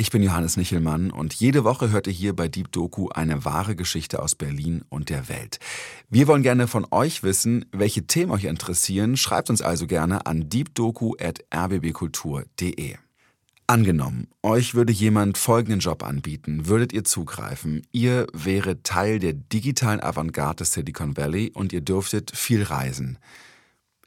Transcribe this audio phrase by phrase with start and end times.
[0.00, 3.76] Ich bin Johannes Nichelmann und jede Woche hört ihr hier bei Deep Doku eine wahre
[3.76, 5.58] Geschichte aus Berlin und der Welt.
[6.08, 9.18] Wir wollen gerne von euch wissen, welche Themen euch interessieren.
[9.18, 12.94] Schreibt uns also gerne an deepdoku.rbbkultur.de.
[13.66, 17.82] Angenommen, euch würde jemand folgenden Job anbieten, würdet ihr zugreifen.
[17.92, 23.18] Ihr wäret Teil der digitalen Avantgarde Silicon Valley und ihr dürftet viel reisen.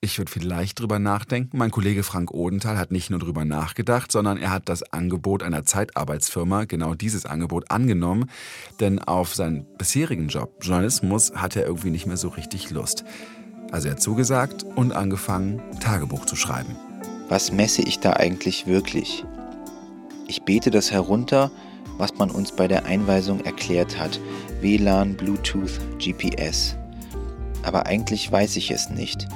[0.04, 1.58] Ich würde vielleicht drüber nachdenken.
[1.58, 5.64] Mein Kollege Frank Odenthal hat nicht nur drüber nachgedacht, sondern er hat das Angebot einer
[5.64, 8.30] Zeitarbeitsfirma, genau dieses Angebot, angenommen.
[8.82, 13.06] Denn auf seinen bisherigen Job, Journalismus, hat er irgendwie nicht mehr so richtig Lust.
[13.72, 16.76] Also er hat zugesagt und angefangen, Tagebuch zu schreiben.
[17.30, 19.24] Was messe ich da eigentlich wirklich?
[20.28, 21.50] Ich bete das herunter,
[21.98, 24.20] was man uns bei der Einweisung erklärt hat.
[24.60, 26.76] WLAN, Bluetooth, GPS.
[27.62, 29.30] Aber eigentlich weiß ich es nicht.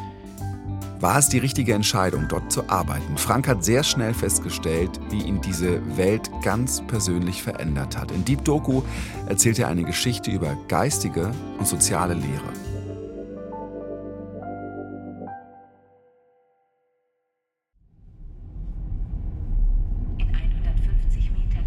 [0.99, 3.17] War es die richtige Entscheidung, dort zu arbeiten?
[3.17, 8.11] Frank hat sehr schnell festgestellt, wie ihn diese Welt ganz persönlich verändert hat.
[8.11, 8.81] In Deep Doku
[9.27, 12.51] erzählt er eine Geschichte über geistige und soziale Lehre.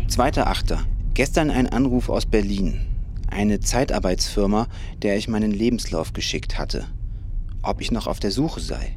[0.08, 0.81] Zweiter Achter.
[1.14, 2.81] Gestern ein Anruf aus Berlin.
[3.28, 4.67] Eine Zeitarbeitsfirma,
[5.03, 6.89] der ich meinen Lebenslauf geschickt hatte.
[7.62, 8.97] Ob ich noch auf der Suche sei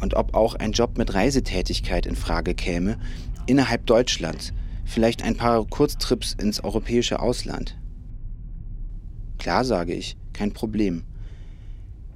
[0.00, 2.98] und ob auch ein Job mit Reisetätigkeit in Frage käme,
[3.46, 4.52] innerhalb Deutschlands,
[4.84, 7.76] vielleicht ein paar Kurztrips ins europäische Ausland.
[9.38, 11.04] Klar, sage ich, kein Problem.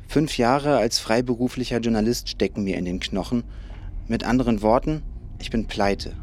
[0.09, 3.45] Fünf Jahre als freiberuflicher Journalist stecken mir in den Knochen.
[4.09, 5.03] Mit anderen Worten,
[5.39, 6.15] ich bin pleite.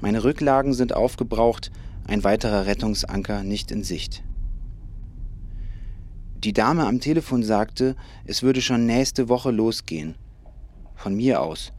[0.00, 1.70] Meine Rücklagen sind aufgebraucht,
[2.06, 4.22] ein weiterer Rettungsanker nicht in Sicht.
[6.42, 10.14] Die Dame am Telefon sagte, es würde schon nächste Woche losgehen
[10.98, 11.72] von mir aus.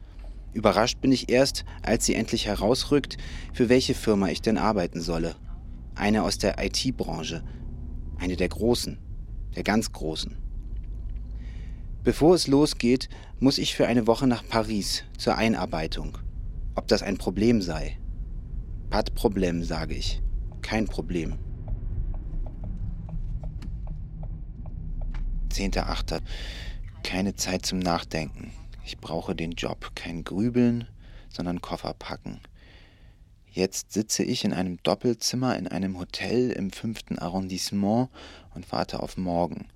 [0.52, 3.18] Überrascht bin ich erst, als sie endlich herausrückt,
[3.52, 5.36] für welche Firma ich denn arbeiten solle.
[5.94, 7.44] Eine aus der IT-Branche.
[8.18, 8.98] Eine der großen,
[9.54, 10.36] der ganz großen.
[12.02, 13.08] Bevor es losgeht,
[13.38, 16.18] muss ich für eine Woche nach Paris zur Einarbeitung.
[16.74, 17.98] Ob das ein Problem sei?
[18.88, 20.22] Pas Problem, sage ich.
[20.62, 21.38] Kein Problem.
[25.50, 26.20] 10.8.
[27.02, 28.52] Keine Zeit zum Nachdenken.
[28.90, 30.88] Ich brauche den Job, kein Grübeln,
[31.28, 32.40] sondern Koffer packen.
[33.46, 38.08] Jetzt sitze ich in einem Doppelzimmer in einem Hotel im fünften Arrondissement
[38.52, 39.68] und warte auf morgen.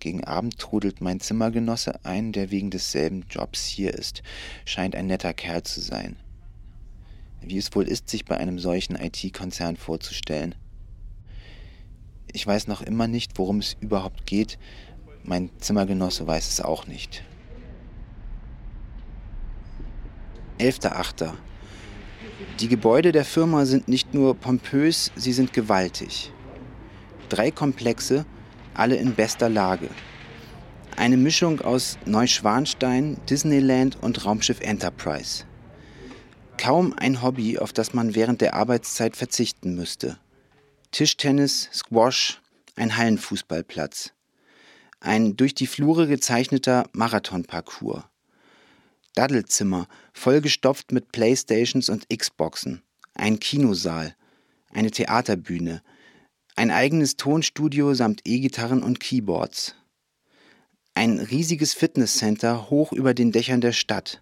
[0.00, 4.22] Gegen Abend trudelt mein Zimmergenosse ein, der wegen desselben Jobs hier ist.
[4.66, 6.16] Scheint ein netter Kerl zu sein.
[7.40, 10.54] Wie es wohl ist, sich bei einem solchen IT-Konzern vorzustellen.
[12.30, 14.58] Ich weiß noch immer nicht, worum es überhaupt geht.
[15.24, 17.24] Mein Zimmergenosse weiß es auch nicht.
[20.60, 21.32] 11.8.
[22.60, 26.30] Die Gebäude der Firma sind nicht nur pompös, sie sind gewaltig.
[27.30, 28.26] Drei Komplexe,
[28.74, 29.88] alle in bester Lage.
[30.96, 35.44] Eine Mischung aus Neuschwanstein, Disneyland und Raumschiff Enterprise.
[36.58, 40.18] Kaum ein Hobby, auf das man während der Arbeitszeit verzichten müsste.
[40.92, 42.42] Tischtennis, Squash,
[42.76, 44.12] ein Hallenfußballplatz.
[45.00, 48.09] Ein durch die Flure gezeichneter Marathonparcours.
[49.14, 52.82] Daddelzimmer, vollgestopft mit Playstations und Xboxen,
[53.14, 54.14] ein Kinosaal,
[54.72, 55.82] eine Theaterbühne,
[56.56, 59.74] ein eigenes Tonstudio samt E-Gitarren und Keyboards.
[60.94, 64.20] Ein riesiges Fitnesscenter hoch über den Dächern der Stadt.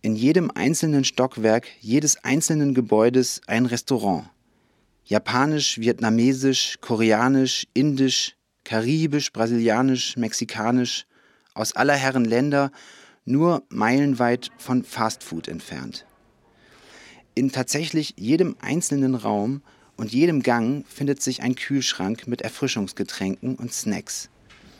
[0.00, 4.30] In jedem einzelnen Stockwerk jedes einzelnen Gebäudes ein Restaurant.
[5.04, 11.06] Japanisch, vietnamesisch, koreanisch, indisch, karibisch, brasilianisch, mexikanisch,
[11.54, 12.70] aus aller Herren Länder
[13.26, 16.06] nur meilenweit von Fastfood entfernt.
[17.34, 19.60] In tatsächlich jedem einzelnen Raum
[19.96, 24.30] und jedem Gang findet sich ein Kühlschrank mit Erfrischungsgetränken und Snacks,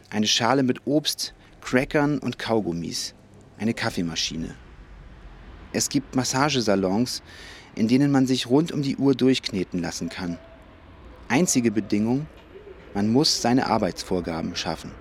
[0.09, 3.15] eine Schale mit Obst, Crackern und Kaugummis,
[3.59, 4.55] eine Kaffeemaschine.
[5.73, 7.23] Es gibt Massagesalons,
[7.75, 10.39] in denen man sich rund um die Uhr durchkneten lassen kann.
[11.29, 12.27] Einzige Bedingung,
[12.95, 14.93] man muss seine Arbeitsvorgaben schaffen.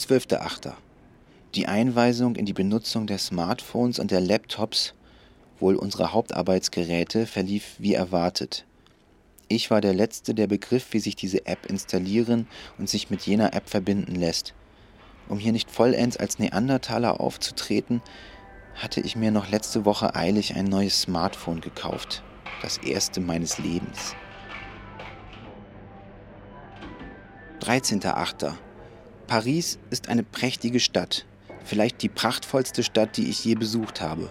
[0.00, 0.72] 12.8.
[1.54, 4.94] Die Einweisung in die Benutzung der Smartphones und der Laptops,
[5.58, 8.64] wohl unserer Hauptarbeitsgeräte, verlief wie erwartet.
[9.48, 12.48] Ich war der Letzte, der begriff, wie sich diese App installieren
[12.78, 14.54] und sich mit jener App verbinden lässt.
[15.28, 18.00] Um hier nicht vollends als Neandertaler aufzutreten,
[18.74, 22.22] hatte ich mir noch letzte Woche eilig ein neues Smartphone gekauft.
[22.62, 24.14] Das erste meines Lebens.
[27.60, 28.54] 13.8.
[29.30, 31.24] Paris ist eine prächtige Stadt,
[31.64, 34.28] vielleicht die prachtvollste Stadt, die ich je besucht habe.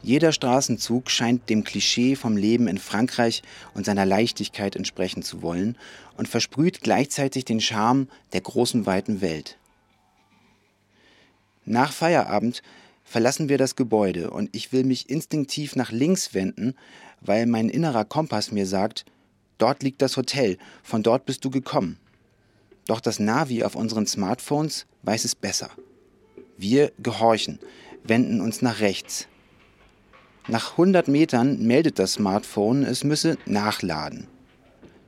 [0.00, 3.42] Jeder Straßenzug scheint dem Klischee vom Leben in Frankreich
[3.74, 5.76] und seiner Leichtigkeit entsprechen zu wollen
[6.16, 9.58] und versprüht gleichzeitig den Charme der großen weiten Welt.
[11.64, 12.62] Nach Feierabend
[13.02, 16.76] verlassen wir das Gebäude und ich will mich instinktiv nach links wenden,
[17.22, 19.04] weil mein innerer Kompass mir sagt,
[19.58, 21.98] dort liegt das Hotel, von dort bist du gekommen.
[22.86, 25.70] Doch das Navi auf unseren Smartphones weiß es besser.
[26.56, 27.58] Wir gehorchen,
[28.04, 29.26] wenden uns nach rechts.
[30.48, 34.28] Nach 100 Metern meldet das Smartphone, es müsse nachladen.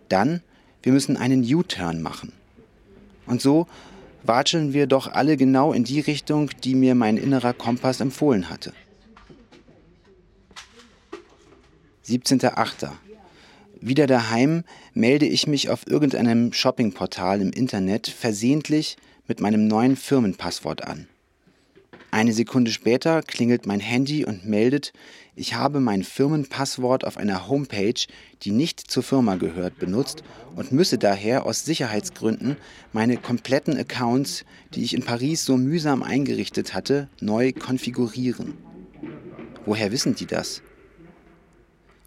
[0.08, 0.42] Dann,
[0.82, 2.32] wir müssen einen U-Turn machen.
[3.26, 3.68] Und so
[4.24, 8.72] watscheln wir doch alle genau in die Richtung, die mir mein innerer Kompass empfohlen hatte.
[12.06, 12.90] 17.8.
[13.80, 18.96] Wieder daheim melde ich mich auf irgendeinem Shoppingportal im Internet versehentlich
[19.28, 21.06] mit meinem neuen Firmenpasswort an.
[22.10, 24.92] Eine Sekunde später klingelt mein Handy und meldet,
[25.36, 28.06] ich habe mein Firmenpasswort auf einer Homepage,
[28.42, 30.24] die nicht zur Firma gehört, benutzt
[30.56, 32.56] und müsse daher aus Sicherheitsgründen
[32.92, 38.54] meine kompletten Accounts, die ich in Paris so mühsam eingerichtet hatte, neu konfigurieren.
[39.66, 40.62] Woher wissen die das?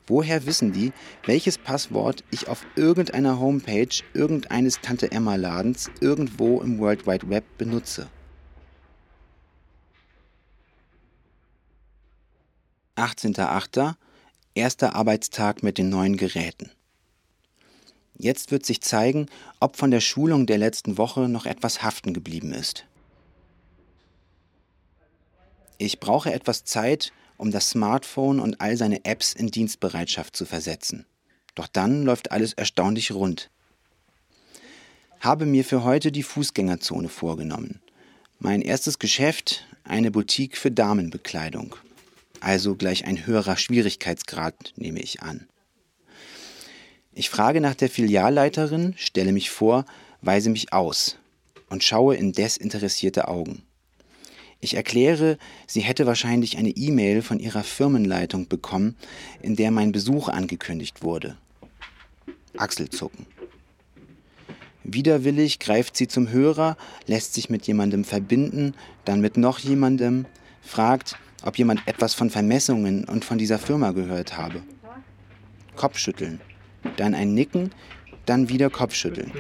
[0.08, 0.92] Woher wissen die,
[1.26, 7.46] welches Passwort ich auf irgendeiner Homepage irgendeines Tante Emma Ladens irgendwo im World Wide Web
[7.58, 8.10] benutze?
[12.96, 13.96] 18.08.
[14.54, 16.72] Erster Arbeitstag mit den neuen Geräten.
[18.18, 19.28] Jetzt wird sich zeigen,
[19.60, 22.86] ob von der Schulung der letzten Woche noch etwas haften geblieben ist.
[25.80, 31.06] Ich brauche etwas Zeit, um das Smartphone und all seine Apps in Dienstbereitschaft zu versetzen.
[31.56, 33.50] Doch dann läuft alles erstaunlich rund.
[35.20, 37.82] Habe mir für heute die Fußgängerzone vorgenommen.
[38.40, 41.76] Mein erstes Geschäft, eine Boutique für Damenbekleidung
[42.42, 45.48] also gleich ein höherer Schwierigkeitsgrad, nehme ich an.
[47.14, 49.86] Ich frage nach der Filialleiterin, stelle mich vor,
[50.22, 51.18] weise mich aus
[51.70, 53.64] und schaue in desinteressierte Augen.
[54.64, 58.96] Ich erkläre, sie hätte wahrscheinlich eine E-Mail von ihrer Firmenleitung bekommen,
[59.42, 61.36] in der mein Besuch angekündigt wurde.
[62.58, 63.26] Achselzucken.
[64.84, 66.78] Widerwillig greift sie zum Hörer,
[67.08, 68.74] lässt sich mit jemandem verbinden,
[69.04, 70.26] dann mit noch jemandem,
[70.62, 74.62] fragt, ob jemand etwas von Vermessungen und von dieser Firma gehört habe.
[75.76, 76.40] Kopfschütteln,
[76.98, 77.72] dann ein Nicken,
[78.26, 79.32] dann wieder Kopfschütteln.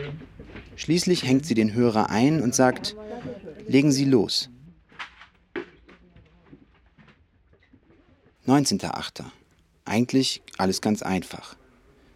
[0.75, 2.95] Schließlich hängt sie den Hörer ein und sagt,
[3.67, 4.50] legen Sie los.
[8.47, 9.23] 19.8.
[9.85, 11.55] Eigentlich alles ganz einfach.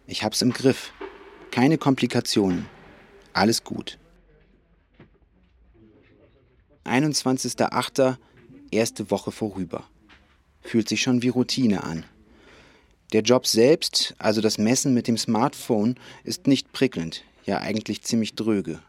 [0.06, 0.92] Ich hab's im Griff.
[1.50, 2.66] Keine Komplikationen.
[3.32, 3.98] Alles gut.
[6.84, 8.16] 21.8
[8.70, 9.84] erste Woche vorüber.
[10.62, 12.04] Fühlt sich schon wie Routine an.
[13.12, 15.94] Der Job selbst, also das Messen mit dem Smartphone,
[16.24, 18.80] ist nicht prickelnd, ja eigentlich ziemlich dröge.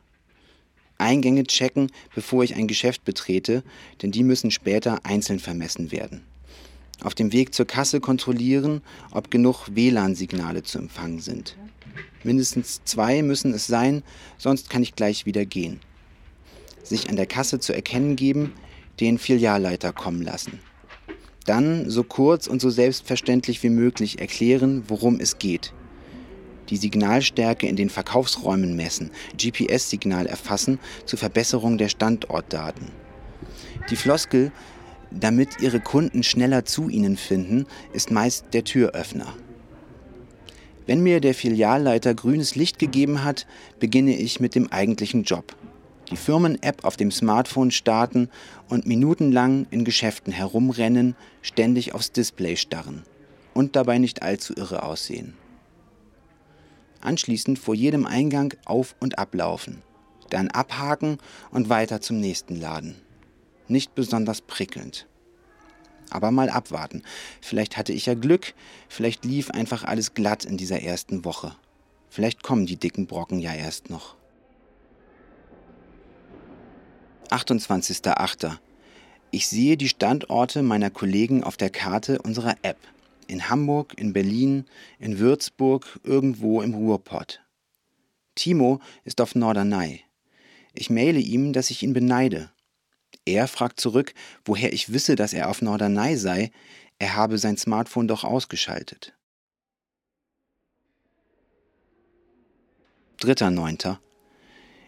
[0.98, 3.64] Eingänge checken, bevor ich ein Geschäft betrete,
[4.02, 6.26] denn die müssen später einzeln vermessen werden.
[7.04, 11.56] Auf dem Weg zur Kasse kontrollieren, ob genug WLAN-Signale zu empfangen sind.
[12.24, 14.04] Mindestens zwei müssen es sein,
[14.38, 15.80] sonst kann ich gleich wieder gehen.
[16.84, 18.54] Sich an der Kasse zu erkennen geben,
[19.00, 20.60] den Filialleiter kommen lassen.
[21.46, 25.74] Dann so kurz und so selbstverständlich wie möglich erklären, worum es geht.
[26.70, 32.90] Die Signalstärke in den Verkaufsräumen messen, GPS-Signal erfassen zur Verbesserung der Standortdaten.
[33.90, 34.52] Die Floskel,
[35.12, 39.34] damit ihre Kunden schneller zu ihnen finden, ist meist der Türöffner.
[40.86, 43.46] Wenn mir der Filialleiter grünes Licht gegeben hat,
[43.80, 45.56] beginne ich mit dem eigentlichen Job
[46.12, 48.30] die Firmen-App auf dem Smartphone starten
[48.70, 53.04] und minutenlang in Geschäften herumrennen, ständig aufs Display starren
[53.54, 55.34] und dabei nicht allzu irre aussehen.
[57.02, 59.82] Anschließend vor jedem Eingang auf und ablaufen,
[60.30, 61.18] dann abhaken
[61.52, 62.96] und weiter zum nächsten Laden.
[63.68, 65.08] Nicht besonders prickelnd.
[66.10, 67.04] Aber mal abwarten.
[67.42, 68.54] Vielleicht hatte ich ja Glück,
[68.88, 71.56] vielleicht lief einfach alles glatt in dieser ersten Woche.
[72.10, 74.16] Vielleicht kommen die dicken Brocken ja erst noch.
[77.30, 78.58] 28.08.
[79.32, 82.78] Ich sehe die Standorte meiner Kollegen auf der Karte unserer App.
[83.28, 84.66] In Hamburg, in Berlin,
[85.00, 87.42] in Würzburg, irgendwo im Ruhrpott.
[88.36, 90.02] Timo ist auf Norderney.
[90.74, 92.52] Ich maile ihm, dass ich ihn beneide.
[93.28, 94.14] Er fragt zurück,
[94.46, 96.52] woher ich wisse, dass er auf Norderney sei.
[96.98, 99.14] Er habe sein Smartphone doch ausgeschaltet.
[103.20, 103.98] 3.9.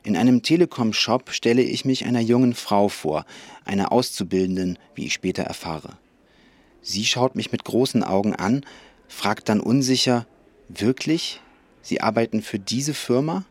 [0.04, 3.26] In einem Telekom-Shop stelle ich mich einer jungen Frau vor,
[3.66, 5.98] einer Auszubildenden, wie ich später erfahre.
[6.82, 8.66] Sie schaut mich mit großen Augen an,
[9.10, 10.26] fragt dann unsicher,
[10.70, 11.42] wirklich?
[11.82, 13.44] Sie arbeiten für diese Firma?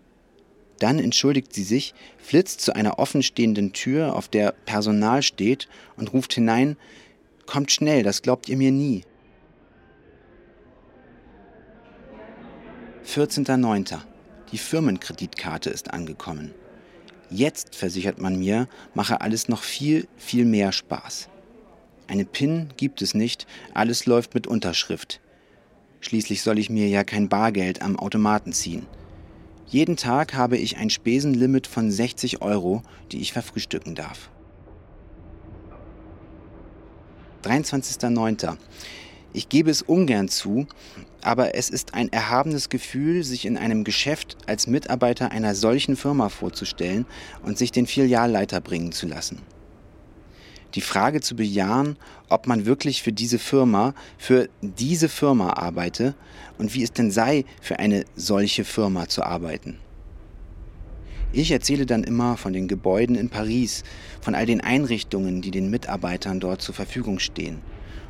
[0.78, 6.35] Dann entschuldigt sie sich, flitzt zu einer offenstehenden Tür, auf der Personal steht, und ruft
[6.35, 6.76] hinein
[7.47, 9.04] Kommt schnell, das glaubt ihr mir nie.
[13.06, 14.00] 14.09.
[14.52, 16.52] Die Firmenkreditkarte ist angekommen.
[17.30, 21.30] Jetzt, versichert man mir, mache alles noch viel, viel mehr Spaß.
[22.06, 25.20] Eine PIN gibt es nicht, alles läuft mit Unterschrift.
[26.00, 28.87] Schließlich soll ich mir ja kein Bargeld am Automaten ziehen.
[29.70, 32.82] Jeden Tag habe ich ein Spesenlimit von 60 Euro,
[33.12, 34.30] die ich verfrühstücken darf.
[37.44, 38.56] 23.09.
[39.34, 40.66] Ich gebe es ungern zu,
[41.20, 46.30] aber es ist ein erhabenes Gefühl, sich in einem Geschäft als Mitarbeiter einer solchen Firma
[46.30, 47.04] vorzustellen
[47.44, 49.42] und sich den Filialleiter bringen zu lassen
[50.75, 51.96] die Frage zu bejahen,
[52.28, 56.14] ob man wirklich für diese Firma, für diese Firma arbeite
[56.58, 59.78] und wie es denn sei, für eine solche Firma zu arbeiten.
[61.32, 63.84] Ich erzähle dann immer von den Gebäuden in Paris,
[64.20, 67.60] von all den Einrichtungen, die den Mitarbeitern dort zur Verfügung stehen.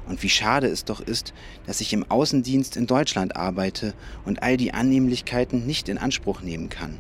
[0.06, 1.34] Und wie schade es doch ist,
[1.66, 3.92] dass ich im Außendienst in Deutschland arbeite
[4.24, 6.98] und all die Annehmlichkeiten nicht in Anspruch nehmen kann.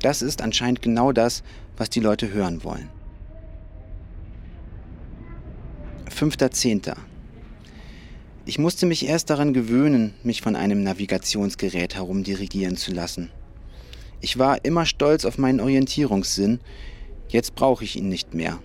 [0.00, 1.42] Das ist anscheinend genau das,
[1.76, 2.90] was die Leute hören wollen.
[6.12, 6.94] 5.10.
[8.44, 13.30] Ich musste mich erst daran gewöhnen, mich von einem Navigationsgerät herumdirigieren zu lassen.
[14.20, 16.60] Ich war immer stolz auf meinen Orientierungssinn,
[17.28, 18.58] jetzt brauche ich ihn nicht mehr.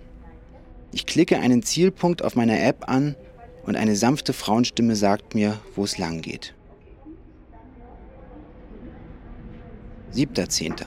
[0.91, 3.15] Ich klicke einen Zielpunkt auf meiner App an
[3.65, 6.53] und eine sanfte Frauenstimme sagt mir, wo es lang geht.
[10.13, 10.85] 7.10.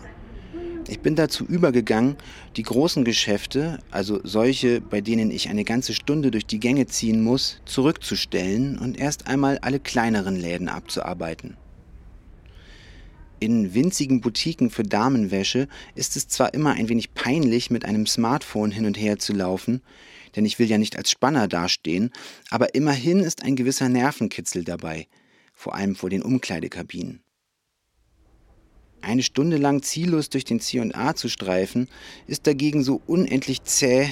[0.90, 2.16] Ich bin dazu übergegangen,
[2.56, 7.22] die großen Geschäfte, also solche, bei denen ich eine ganze Stunde durch die Gänge ziehen
[7.22, 11.56] muss, zurückzustellen und erst einmal alle kleineren Läden abzuarbeiten.
[13.38, 18.72] In winzigen Boutiquen für Damenwäsche ist es zwar immer ein wenig peinlich, mit einem Smartphone
[18.72, 19.82] hin und her zu laufen,
[20.34, 22.10] denn ich will ja nicht als Spanner dastehen,
[22.50, 25.06] aber immerhin ist ein gewisser Nervenkitzel dabei,
[25.54, 27.22] vor allem vor den Umkleidekabinen.
[29.02, 31.88] Eine Stunde lang ziellos durch den C&A zu streifen,
[32.26, 34.08] ist dagegen so unendlich zäh,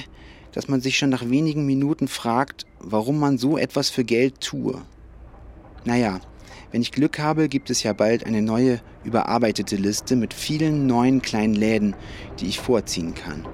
[0.51, 4.81] dass man sich schon nach wenigen Minuten fragt, warum man so etwas für Geld tue.
[5.85, 6.19] Naja,
[6.71, 11.21] wenn ich Glück habe, gibt es ja bald eine neue, überarbeitete Liste mit vielen neuen
[11.21, 11.95] kleinen Läden,
[12.39, 13.47] die ich vorziehen kann.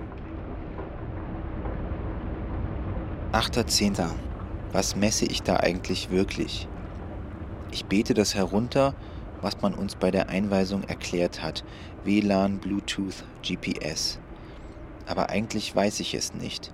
[3.32, 4.10] 8.10.
[4.72, 6.68] Was messe ich da eigentlich wirklich?
[7.72, 8.96] Ich bete das herunter
[9.46, 11.64] was man uns bei der Einweisung erklärt hat,
[12.04, 14.18] WLAN, Bluetooth, GPS.
[15.06, 16.74] Aber eigentlich weiß ich es nicht.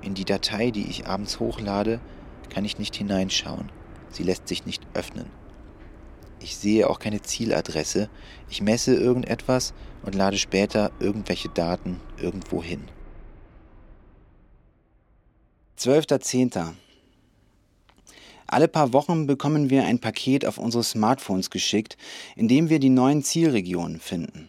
[0.00, 2.00] In die Datei, die ich abends hochlade,
[2.48, 3.70] kann ich nicht hineinschauen.
[4.10, 5.26] Sie lässt sich nicht öffnen.
[6.40, 8.08] Ich sehe auch keine Zieladresse.
[8.48, 12.84] Ich messe irgendetwas und lade später irgendwelche Daten irgendwo hin.
[15.78, 16.72] 12.10.
[18.50, 21.98] Alle paar Wochen bekommen wir ein Paket auf unsere Smartphones geschickt,
[22.34, 24.48] in dem wir die neuen Zielregionen finden.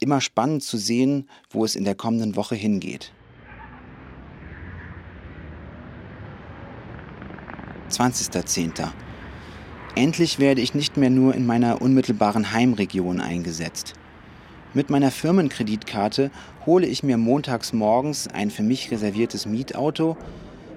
[0.00, 3.12] Immer spannend zu sehen, wo es in der kommenden Woche hingeht.
[7.90, 8.88] 20.10.
[9.94, 13.92] Endlich werde ich nicht mehr nur in meiner unmittelbaren Heimregion eingesetzt.
[14.72, 16.30] Mit meiner Firmenkreditkarte
[16.64, 20.16] hole ich mir montags morgens ein für mich reserviertes Mietauto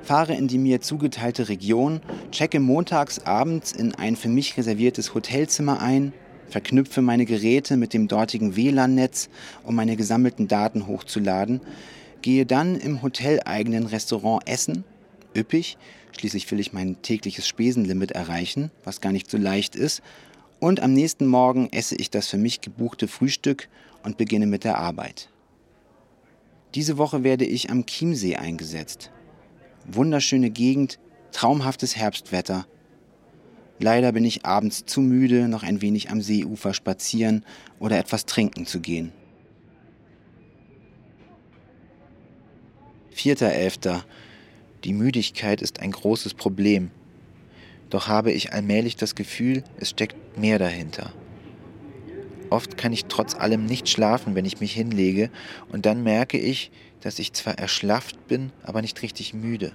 [0.03, 5.81] fahre in die mir zugeteilte Region, checke montags abends in ein für mich reserviertes Hotelzimmer
[5.81, 6.13] ein,
[6.49, 9.29] verknüpfe meine Geräte mit dem dortigen WLAN-Netz,
[9.63, 11.61] um meine gesammelten Daten hochzuladen,
[12.21, 14.83] gehe dann im hoteleigenen Restaurant essen,
[15.35, 15.77] üppig,
[16.17, 20.01] schließlich will ich mein tägliches Spesenlimit erreichen, was gar nicht so leicht ist,
[20.59, 23.67] und am nächsten Morgen esse ich das für mich gebuchte Frühstück
[24.03, 25.29] und beginne mit der Arbeit.
[26.75, 29.11] Diese Woche werde ich am Chiemsee eingesetzt
[29.95, 30.99] wunderschöne Gegend,
[31.31, 32.65] traumhaftes Herbstwetter.
[33.79, 37.43] Leider bin ich abends zu müde, noch ein wenig am Seeufer spazieren
[37.79, 39.11] oder etwas trinken zu gehen.
[43.15, 44.01] 4.11.
[44.83, 46.91] Die Müdigkeit ist ein großes Problem.
[47.89, 51.11] Doch habe ich allmählich das Gefühl, es steckt mehr dahinter.
[52.51, 55.31] Oft kann ich trotz allem nicht schlafen, wenn ich mich hinlege,
[55.69, 59.71] und dann merke ich, dass ich zwar erschlafft bin, aber nicht richtig müde.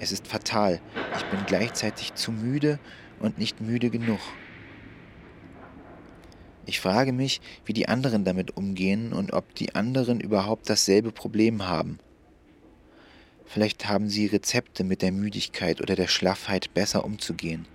[0.00, 0.80] Es ist fatal.
[1.16, 2.80] Ich bin gleichzeitig zu müde
[3.20, 4.18] und nicht müde genug.
[6.66, 11.68] Ich frage mich, wie die anderen damit umgehen und ob die anderen überhaupt dasselbe Problem
[11.68, 12.00] haben.
[13.44, 17.68] Vielleicht haben Sie Rezepte, mit der Müdigkeit oder der Schlaffheit besser umzugehen.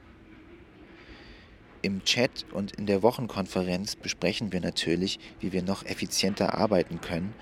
[1.84, 7.34] Im Chat und in der Wochenkonferenz besprechen wir natürlich, wie wir noch effizienter arbeiten können,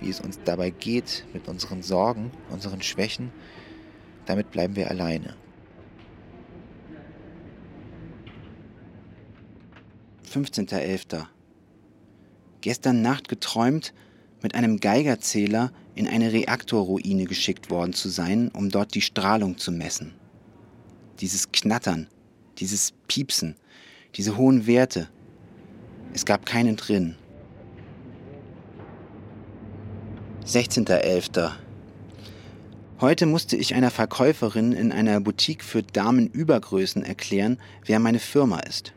[0.00, 3.32] wie es uns dabei geht mit unseren Sorgen, unseren Schwächen.
[4.26, 5.34] Damit bleiben wir alleine.
[10.32, 11.26] 15.11.
[12.60, 13.92] Gestern Nacht geträumt,
[14.42, 19.72] mit einem Geigerzähler in eine Reaktorruine geschickt worden zu sein, um dort die Strahlung zu
[19.72, 20.14] messen.
[21.20, 22.06] Dieses Knattern,
[22.58, 23.56] dieses Piepsen,
[24.14, 25.08] diese hohen Werte.
[26.12, 27.16] Es gab keinen drin.
[30.46, 31.52] 16.11.
[33.00, 38.92] Heute musste ich einer Verkäuferin in einer Boutique für Damenübergrößen erklären, wer meine Firma ist.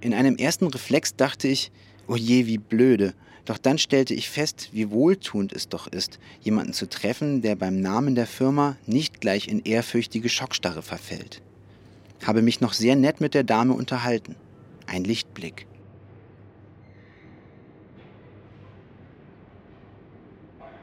[0.00, 1.70] In einem ersten Reflex dachte ich,
[2.08, 3.14] oh je, wie blöde,
[3.46, 7.80] doch dann stellte ich fest, wie wohltuend es doch ist, jemanden zu treffen, der beim
[7.80, 11.42] Namen der Firma nicht gleich in ehrfürchtige Schockstarre verfällt.
[12.24, 14.36] Habe mich noch sehr nett mit der Dame unterhalten.
[14.86, 15.66] Ein Lichtblick.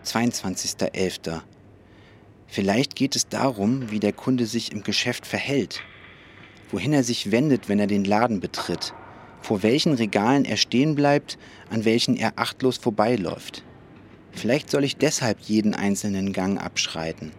[0.03, 0.93] Zweiundzwanzigster
[2.47, 5.81] Vielleicht geht es darum, wie der Kunde sich im Geschäft verhält,
[6.71, 8.93] wohin er sich wendet, wenn er den Laden betritt,
[9.41, 11.37] vor welchen Regalen er stehen bleibt,
[11.69, 13.63] an welchen er achtlos vorbeiläuft.
[14.33, 17.31] Vielleicht soll ich deshalb jeden einzelnen Gang abschreiten.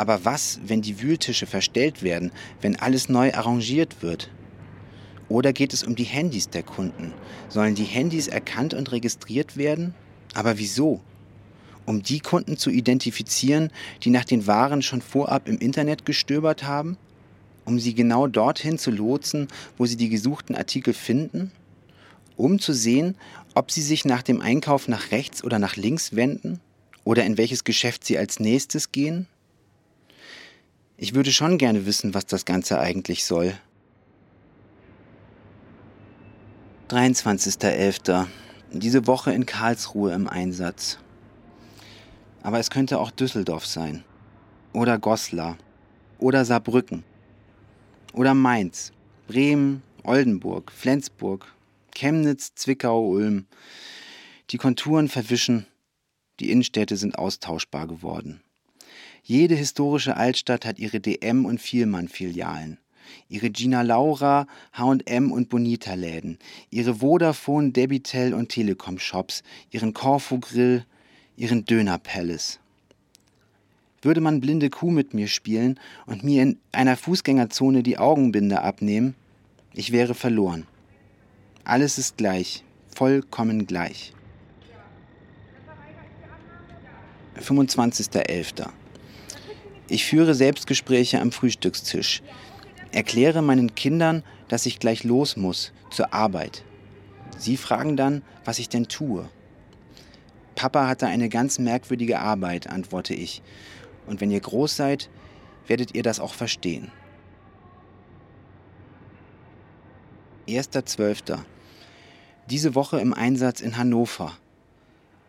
[0.00, 4.30] Aber was, wenn die Wühltische verstellt werden, wenn alles neu arrangiert wird?
[5.28, 7.12] Oder geht es um die Handys der Kunden?
[7.50, 9.92] Sollen die Handys erkannt und registriert werden?
[10.32, 11.02] Aber wieso?
[11.84, 13.68] Um die Kunden zu identifizieren,
[14.02, 16.96] die nach den Waren schon vorab im Internet gestöbert haben?
[17.66, 21.52] um sie genau dorthin zu lotsen, wo sie die gesuchten Artikel finden,
[22.36, 23.16] um zu sehen,
[23.54, 26.58] ob sie sich nach dem Einkauf nach rechts oder nach links wenden
[27.04, 29.28] oder in welches Geschäft sie als nächstes gehen?
[31.02, 33.54] Ich würde schon gerne wissen, was das Ganze eigentlich soll.
[36.90, 38.26] 23.11.
[38.70, 40.98] Diese Woche in Karlsruhe im Einsatz.
[42.42, 44.04] Aber es könnte auch Düsseldorf sein.
[44.74, 45.56] Oder Goslar.
[46.18, 47.02] Oder Saarbrücken.
[48.12, 48.92] Oder Mainz,
[49.26, 51.46] Bremen, Oldenburg, Flensburg,
[51.94, 53.46] Chemnitz, Zwickau, Ulm.
[54.50, 55.66] Die Konturen verwischen,
[56.40, 58.42] die Innenstädte sind austauschbar geworden.
[59.22, 62.78] Jede historische Altstadt hat ihre DM- und Vielmann-Filialen,
[63.28, 66.38] ihre Gina Laura, H&M und Bonita-Läden,
[66.70, 70.84] ihre Vodafone, Debitel und Telekom-Shops, ihren Corfu-Grill,
[71.36, 72.60] ihren Döner-Palace.
[74.02, 79.14] Würde man blinde Kuh mit mir spielen und mir in einer Fußgängerzone die Augenbinde abnehmen,
[79.74, 80.66] ich wäre verloren.
[81.64, 84.12] Alles ist gleich, vollkommen gleich.
[87.38, 88.79] 25.11.
[89.90, 92.22] Ich führe Selbstgespräche am Frühstückstisch.
[92.92, 96.62] Erkläre meinen Kindern, dass ich gleich los muss, zur Arbeit.
[97.36, 99.28] Sie fragen dann, was ich denn tue.
[100.54, 103.42] Papa hatte eine ganz merkwürdige Arbeit, antworte ich,
[104.06, 105.10] und wenn ihr groß seid,
[105.66, 106.92] werdet ihr das auch verstehen.
[110.46, 111.40] 1.12.
[112.48, 114.38] Diese Woche im Einsatz in Hannover.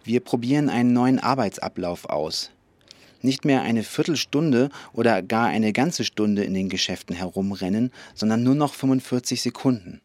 [0.04, 2.52] Wir probieren einen neuen Arbeitsablauf aus.
[3.22, 8.56] Nicht mehr eine Viertelstunde oder gar eine ganze Stunde in den Geschäften herumrennen, sondern nur
[8.56, 10.02] noch 45 Sekunden.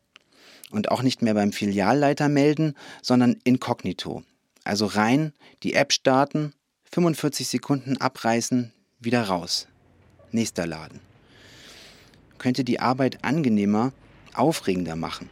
[0.70, 4.22] Und auch nicht mehr beim Filialleiter melden, sondern inkognito.
[4.64, 6.52] Also rein, die App starten,
[6.92, 9.68] 45 Sekunden abreißen, wieder raus.
[10.32, 11.00] Nächster Laden.
[12.38, 13.92] Könnte die Arbeit angenehmer,
[14.34, 15.30] aufregender machen.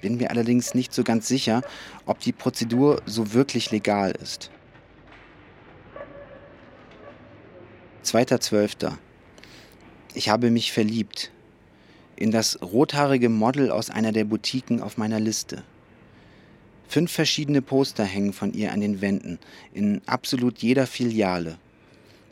[0.00, 1.62] Bin mir allerdings nicht so ganz sicher,
[2.04, 4.50] ob die Prozedur so wirklich legal ist.
[8.06, 8.92] 2.12.
[10.14, 11.32] Ich habe mich verliebt.
[12.14, 15.64] In das rothaarige Model aus einer der Boutiquen auf meiner Liste.
[16.86, 19.40] Fünf verschiedene Poster hängen von ihr an den Wänden,
[19.74, 21.58] in absolut jeder Filiale.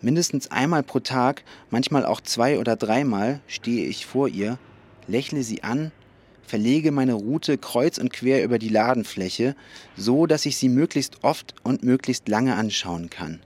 [0.00, 4.58] Mindestens einmal pro Tag, manchmal auch zwei oder dreimal, stehe ich vor ihr,
[5.08, 5.90] lächle sie an,
[6.46, 9.56] verlege meine Route kreuz und quer über die Ladenfläche,
[9.96, 13.40] so dass ich sie möglichst oft und möglichst lange anschauen kann.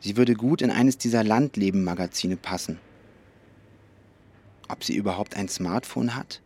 [0.00, 2.78] Sie würde gut in eines dieser Landleben-Magazine passen.
[4.68, 6.40] Ob sie überhaupt ein Smartphone hat?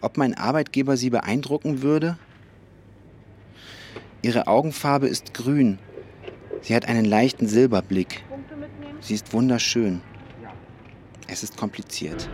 [0.00, 2.18] Ob mein Arbeitgeber sie beeindrucken würde?
[4.22, 5.78] Ihre Augenfarbe ist grün.
[6.62, 8.24] Sie hat einen leichten Silberblick.
[9.00, 10.00] Sie ist wunderschön.
[11.28, 12.28] Es ist kompliziert.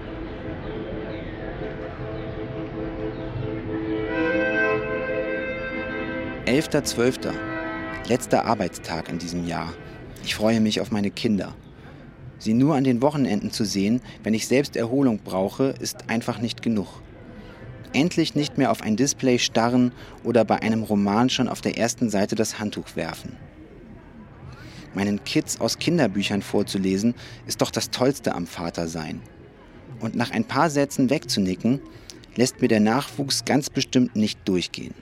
[6.47, 7.35] Elfter Zwölfter.
[8.09, 9.73] Letzter Arbeitstag in diesem Jahr.
[10.25, 11.55] Ich freue mich auf meine Kinder.
[12.39, 16.63] Sie nur an den Wochenenden zu sehen, wenn ich selbst Erholung brauche, ist einfach nicht
[16.63, 17.03] genug.
[17.93, 19.93] Endlich nicht mehr auf ein Display starren
[20.25, 23.37] oder bei einem Roman schon auf der ersten Seite das Handtuch werfen.
[24.95, 27.15] Meinen Kids aus Kinderbüchern vorzulesen,
[27.47, 29.21] ist doch das Tollste am Vatersein.
[30.01, 31.81] Und nach ein paar Sätzen wegzunicken,
[32.37, 34.95] lässt mir der Nachwuchs ganz bestimmt nicht durchgehen.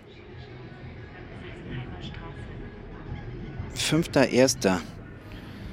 [3.74, 4.80] 5.1.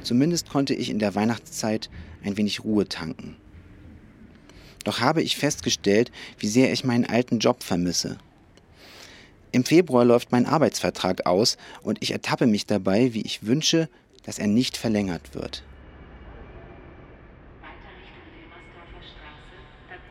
[0.07, 1.89] Zumindest konnte ich in der Weihnachtszeit
[2.23, 3.35] ein wenig Ruhe tanken.
[4.85, 8.17] Doch habe ich festgestellt, wie sehr ich meinen alten Job vermisse.
[9.51, 13.89] Im Februar läuft mein Arbeitsvertrag aus und ich ertappe mich dabei, wie ich wünsche,
[14.23, 15.65] dass er nicht verlängert wird.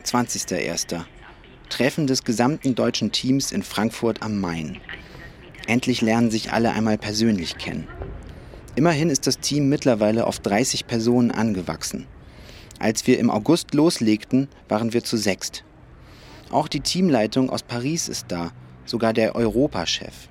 [0.04, 1.04] 20.01.
[1.70, 4.78] Treffen des gesamten deutschen Teams in Frankfurt am Main.
[5.66, 7.88] Endlich lernen sich alle einmal persönlich kennen.
[8.76, 12.06] Immerhin ist das Team mittlerweile auf 30 Personen angewachsen.
[12.78, 15.64] Als wir im August loslegten, waren wir zu sechst.
[16.50, 18.52] Auch die Teamleitung aus Paris ist da,
[18.84, 20.28] sogar der Europachef.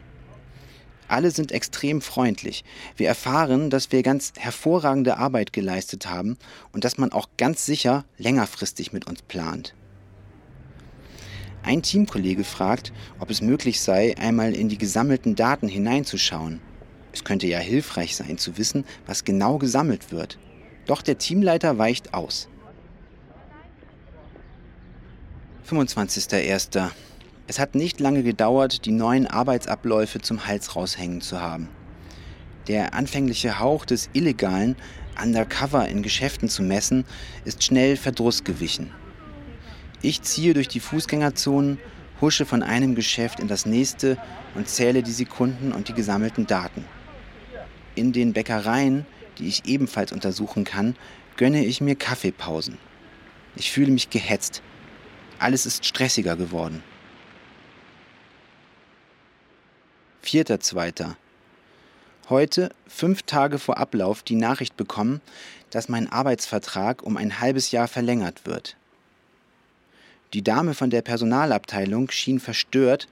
[1.07, 2.63] Alle sind extrem freundlich.
[2.95, 6.37] Wir erfahren, dass wir ganz hervorragende Arbeit geleistet haben
[6.71, 9.73] und dass man auch ganz sicher längerfristig mit uns plant.
[11.63, 16.61] Ein Teamkollege fragt, ob es möglich sei, einmal in die gesammelten Daten hineinzuschauen.
[17.15, 20.37] Es könnte ja hilfreich sein zu wissen, was genau gesammelt wird.
[20.85, 22.49] Doch der Teamleiter weicht aus.
[25.65, 26.89] 25.01.
[27.47, 31.69] Es hat nicht lange gedauert, die neuen Arbeitsabläufe zum Hals raushängen zu haben.
[32.67, 34.75] Der anfängliche Hauch des Illegalen,
[35.23, 37.05] undercover in Geschäften zu messen,
[37.45, 38.91] ist schnell Verdruss gewichen.
[40.01, 41.79] Ich ziehe durch die Fußgängerzonen,
[42.19, 44.17] husche von einem Geschäft in das nächste
[44.53, 46.83] und zähle die Sekunden und die gesammelten Daten.
[47.95, 49.05] In den Bäckereien,
[49.37, 50.95] die ich ebenfalls untersuchen kann,
[51.37, 52.77] gönne ich mir Kaffeepausen.
[53.55, 54.61] Ich fühle mich gehetzt.
[55.39, 56.83] Alles ist stressiger geworden.
[60.25, 61.15] 4.2.
[62.29, 65.21] Heute, fünf Tage vor Ablauf, die Nachricht bekommen,
[65.69, 68.75] dass mein Arbeitsvertrag um ein halbes Jahr verlängert wird.
[70.33, 73.07] Die Dame von der Personalabteilung schien verstört,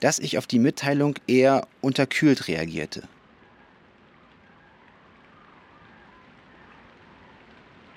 [0.00, 3.02] dass ich auf die Mitteilung eher unterkühlt reagierte.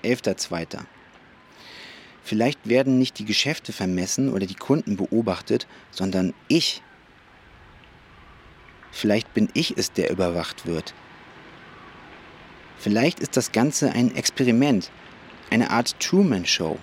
[0.02, 0.78] 11.2.
[2.22, 6.82] Vielleicht werden nicht die Geschäfte vermessen oder die Kunden beobachtet, sondern ich.
[8.92, 10.94] Vielleicht bin ich es, der überwacht wird.
[12.78, 14.90] Vielleicht ist das Ganze ein Experiment,
[15.50, 16.78] eine Art Truman-Show.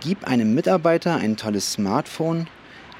[0.00, 2.48] Gib einem Mitarbeiter ein tolles Smartphone,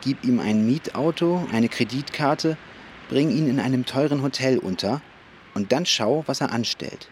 [0.03, 2.57] gib ihm ein Mietauto, eine Kreditkarte,
[3.09, 5.03] bring ihn in einem teuren Hotel unter
[5.55, 7.09] und dann schau, was er anstellt.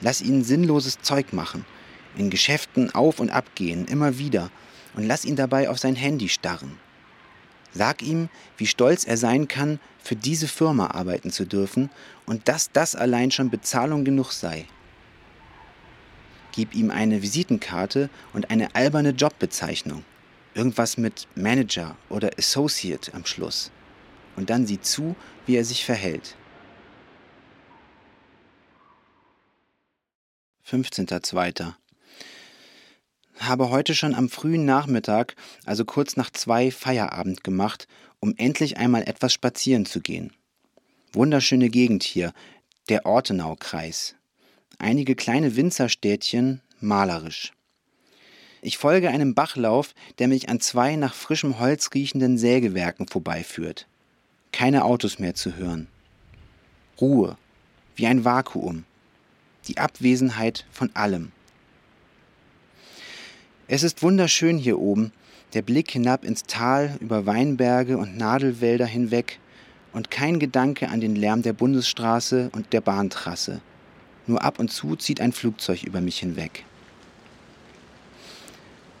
[0.00, 1.64] Lass ihn sinnloses Zeug machen,
[2.16, 4.50] in Geschäften auf und ab gehen, immer wieder,
[4.94, 6.78] und lass ihn dabei auf sein Handy starren.
[7.72, 11.90] Sag ihm, wie stolz er sein kann, für diese Firma arbeiten zu dürfen
[12.26, 14.66] und dass das allein schon Bezahlung genug sei.
[16.52, 20.04] Gib ihm eine Visitenkarte und eine alberne Jobbezeichnung.
[20.54, 23.70] Irgendwas mit Manager oder Associate am Schluss.
[24.34, 25.14] Und dann sieh zu,
[25.46, 26.34] wie er sich verhält.
[30.70, 31.72] 15.02.
[33.40, 37.88] Habe heute schon am frühen Nachmittag, also kurz nach zwei, Feierabend gemacht,
[38.20, 40.32] um endlich einmal etwas spazieren zu gehen.
[41.12, 42.32] Wunderschöne Gegend hier,
[42.88, 44.14] der Ortenaukreis.
[44.78, 47.52] Einige kleine Winzerstädtchen, malerisch.
[48.62, 53.88] Ich folge einem Bachlauf, der mich an zwei nach frischem Holz riechenden Sägewerken vorbeiführt.
[54.52, 55.88] Keine Autos mehr zu hören.
[57.00, 57.36] Ruhe,
[57.96, 58.84] wie ein Vakuum
[59.70, 61.30] die Abwesenheit von allem.
[63.68, 65.12] Es ist wunderschön hier oben,
[65.54, 69.38] der Blick hinab ins Tal über Weinberge und Nadelwälder hinweg
[69.92, 73.60] und kein Gedanke an den Lärm der Bundesstraße und der Bahntrasse.
[74.26, 76.64] Nur ab und zu zieht ein Flugzeug über mich hinweg.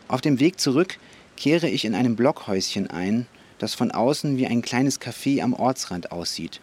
[0.06, 0.98] Auf dem Weg zurück
[1.36, 3.26] kehre ich in einem Blockhäuschen ein,
[3.58, 6.60] das von außen wie ein kleines Café am Ortsrand aussieht.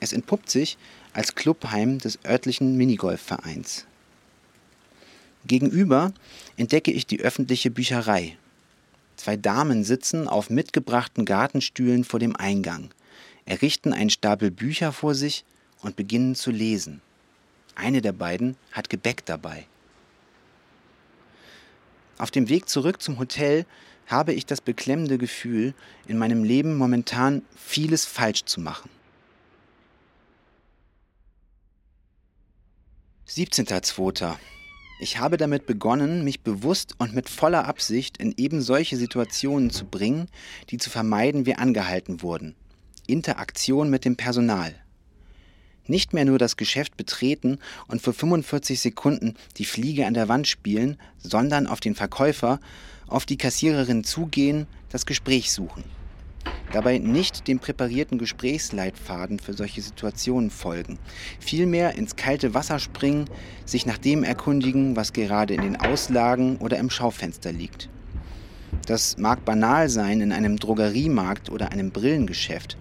[0.00, 0.76] Es entpuppt sich
[1.12, 3.86] als Clubheim des örtlichen Minigolfvereins.
[5.46, 6.12] Gegenüber
[6.56, 8.36] entdecke ich die öffentliche Bücherei.
[9.16, 12.90] Zwei Damen sitzen auf mitgebrachten Gartenstühlen vor dem Eingang,
[13.46, 15.44] errichten einen Stapel Bücher vor sich
[15.80, 17.00] und beginnen zu lesen.
[17.74, 19.66] Eine der beiden hat Gebäck dabei.
[22.18, 23.64] Auf dem Weg zurück zum Hotel
[24.08, 25.74] habe ich das beklemmende Gefühl,
[26.06, 28.90] in meinem Leben momentan vieles falsch zu machen.
[33.28, 34.36] 17.02.
[35.00, 39.84] Ich habe damit begonnen, mich bewusst und mit voller Absicht in eben solche Situationen zu
[39.84, 40.28] bringen,
[40.70, 42.56] die zu vermeiden wir angehalten wurden.
[43.06, 44.74] Interaktion mit dem Personal.
[45.86, 50.48] Nicht mehr nur das Geschäft betreten und für 45 Sekunden die Fliege an der Wand
[50.48, 52.60] spielen, sondern auf den Verkäufer,
[53.06, 55.84] auf die Kassiererin zugehen, das Gespräch suchen.
[56.72, 60.98] Dabei nicht dem präparierten Gesprächsleitfaden für solche Situationen folgen.
[61.40, 63.24] Vielmehr ins kalte Wasser springen,
[63.64, 67.88] sich nach dem erkundigen, was gerade in den Auslagen oder im Schaufenster liegt.
[68.86, 72.76] Das mag banal sein in einem Drogeriemarkt oder einem Brillengeschäft,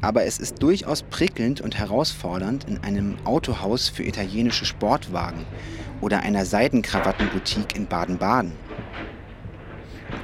[0.00, 5.44] aber es ist durchaus prickelnd und herausfordernd in einem Autohaus für italienische Sportwagen
[6.00, 8.52] oder einer Seidenkrawattenboutique in Baden-Baden.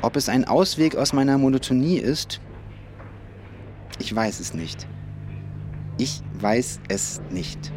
[0.01, 2.40] Ob es ein Ausweg aus meiner Monotonie ist,
[3.98, 4.87] ich weiß es nicht.
[5.98, 7.72] Ich weiß es nicht.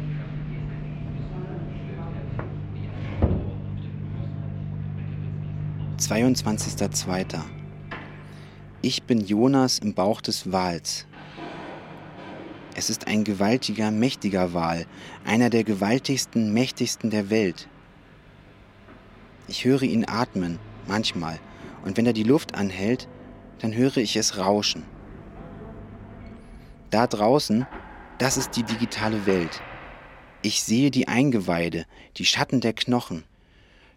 [5.98, 7.44] Zweiundzwanzigster Zweiter.
[8.82, 11.06] Ich bin Jonas im Bauch des Wals.
[12.76, 14.86] Es ist ein gewaltiger, mächtiger Wal,
[15.24, 17.68] einer der gewaltigsten, mächtigsten der Welt.
[19.48, 21.40] Ich höre ihn atmen, manchmal,
[21.84, 23.08] und wenn er die Luft anhält,
[23.58, 24.84] dann höre ich es rauschen.
[26.90, 27.66] Da draußen,
[28.18, 29.62] das ist die digitale Welt.
[30.40, 31.84] Ich sehe die Eingeweide,
[32.16, 33.24] die Schatten der Knochen.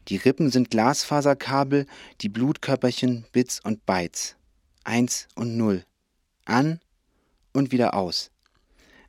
[0.07, 1.85] Die Rippen sind Glasfaserkabel,
[2.21, 4.35] die Blutkörperchen Bits und Bytes.
[4.83, 5.85] Eins und Null.
[6.45, 6.79] An
[7.53, 8.31] und wieder aus.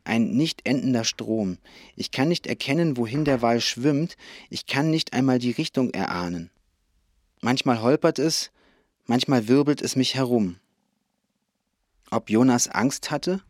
[0.05, 1.59] Ein nicht endender Strom.
[1.97, 4.17] Ich kann nicht erkennen, wohin der Wal schwimmt,
[4.51, 6.51] ich kann nicht einmal die Richtung erahnen.
[7.41, 8.53] Manchmal holpert es,
[9.07, 10.57] manchmal wirbelt es mich herum.
[12.11, 13.41] Ob Jonas Angst hatte?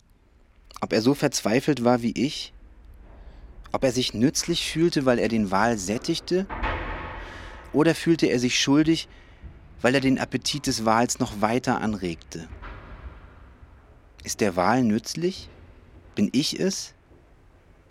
[0.82, 2.52] Ob er so verzweifelt war wie ich?
[3.70, 6.44] Ob er sich nützlich fühlte, weil er den Wal sättigte?
[7.72, 9.08] Oder fühlte er sich schuldig,
[9.80, 12.48] weil er den Appetit des Wals noch weiter anregte?
[14.24, 15.48] Ist der Wal nützlich?
[16.16, 16.94] Bin ich es?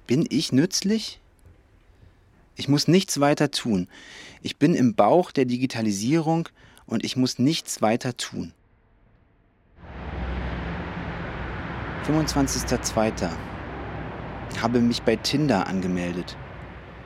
[0.05, 1.21] Bin ich nützlich?
[2.57, 3.87] Ich muss nichts weiter tun.
[4.41, 6.49] Ich bin im Bauch der Digitalisierung
[6.87, 8.53] und ich muss nichts weiter tun.
[12.07, 13.29] 25.02.
[14.61, 16.35] Habe mich bei Tinder angemeldet.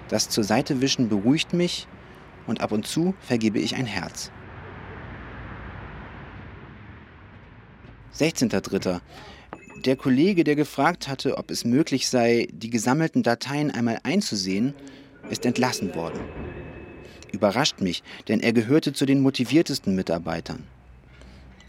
[0.08, 1.88] Das zur Seite wischen beruhigt mich
[2.48, 4.32] und ab und zu vergebe ich ein Herz.
[8.18, 9.02] 16.03.
[9.84, 14.74] Der Kollege, der gefragt hatte, ob es möglich sei, die gesammelten Dateien einmal einzusehen,
[15.30, 16.22] ist entlassen worden.
[17.34, 20.64] Überrascht mich, denn er gehörte zu den motiviertesten Mitarbeitern.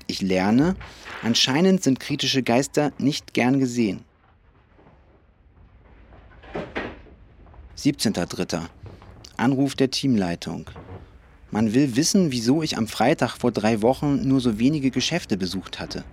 [0.07, 0.77] Ich lerne,
[1.23, 4.05] anscheinend sind kritische Geister nicht gern gesehen.
[7.77, 8.63] 17.03.
[9.37, 10.71] Anruf der Teamleitung.
[11.51, 15.79] Man will wissen, wieso ich am Freitag vor drei Wochen nur so wenige Geschäfte besucht
[15.79, 16.05] hatte.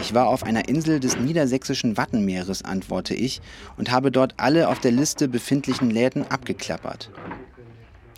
[0.00, 3.40] Ich war auf einer Insel des niedersächsischen Wattenmeeres, antworte ich,
[3.76, 7.10] und habe dort alle auf der Liste befindlichen Läden abgeklappert.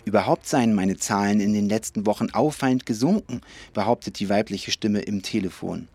[0.07, 3.41] Überhaupt seien meine Zahlen in den letzten Wochen auffallend gesunken,
[3.73, 5.89] behauptet die weibliche Stimme im Telefon.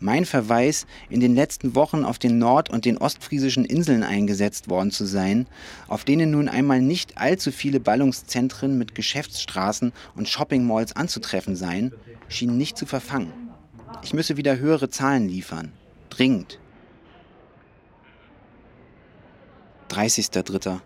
[0.00, 4.90] Mein Verweis, in den letzten Wochen auf den nord- und den ostfriesischen Inseln eingesetzt worden
[4.90, 5.46] zu sein,
[5.88, 11.92] auf denen nun einmal nicht allzu viele Ballungszentren mit Geschäftsstraßen und Shoppingmalls anzutreffen seien,
[12.28, 13.34] schien nicht zu verfangen.
[14.02, 15.72] Ich müsse wieder höhere Zahlen liefern.
[16.08, 16.58] Dringend.
[19.90, 20.80] 30.03.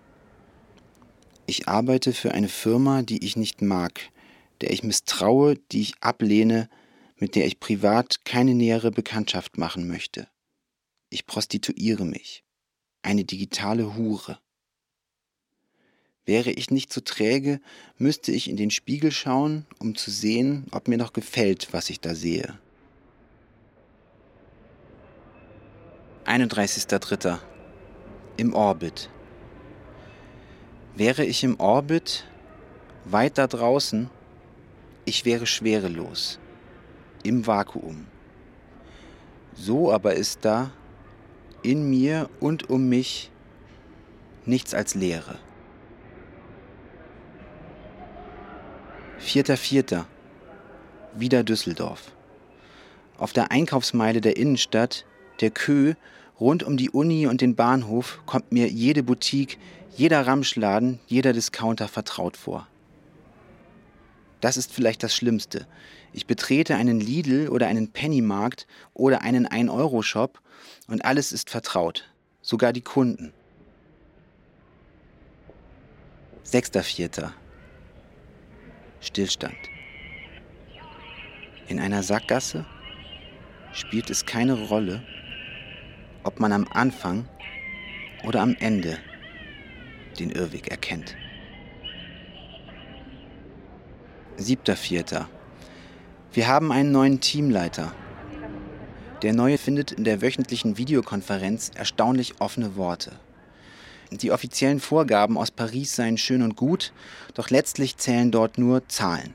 [1.53, 4.01] Ich arbeite für eine Firma, die ich nicht mag,
[4.63, 6.71] der ich misstraue, die ich ablehne,
[7.19, 10.29] mit der ich privat keine nähere Bekanntschaft machen möchte.
[11.11, 12.43] Ich prostituiere mich.
[13.03, 14.39] Eine digitale Hure.
[16.25, 17.61] Wäre ich nicht so träge,
[17.99, 22.01] müsste ich in den Spiegel schauen, um zu sehen, ob mir noch gefällt, was ich
[22.01, 22.59] da sehe.
[26.25, 27.41] 31.03.
[28.39, 29.11] Im Orbit.
[30.95, 32.25] Wäre ich im Orbit,
[33.07, 34.11] weit da draußen,
[35.07, 36.39] ich wäre schwerelos,
[37.23, 38.07] im Vakuum.
[39.55, 40.71] So aber ist da,
[41.63, 43.31] in mir und um mich,
[44.45, 45.39] nichts als Leere.
[49.19, 50.07] Vierter Vierter.
[51.15, 52.11] Wieder Düsseldorf.
[53.17, 55.07] Auf der Einkaufsmeile der Innenstadt,
[55.41, 55.95] der Kö,
[56.41, 59.59] rund um die Uni und den Bahnhof, kommt mir jede Boutique,
[59.97, 62.67] jeder Ramschladen, jeder Discounter vertraut vor.
[64.41, 65.67] Das ist vielleicht das Schlimmste.
[66.13, 70.41] Ich betrete einen Lidl oder einen Pennymarkt oder einen 1-Euro-Shop
[70.89, 73.33] und alles ist vertraut, sogar die Kunden.
[76.45, 77.31] 6.4.
[79.01, 79.57] Stillstand.
[81.69, 82.67] In einer Sackgasse
[83.73, 85.03] spielt es keine Rolle,
[86.25, 87.29] ob man am Anfang
[88.25, 88.99] oder am Ende
[90.19, 91.17] den Irrweg erkennt.
[94.39, 95.27] 7.4.
[96.33, 97.93] Wir haben einen neuen Teamleiter.
[99.23, 103.13] Der neue findet in der wöchentlichen Videokonferenz erstaunlich offene Worte.
[104.11, 106.93] Die offiziellen Vorgaben aus Paris seien schön und gut,
[107.35, 109.35] doch letztlich zählen dort nur Zahlen.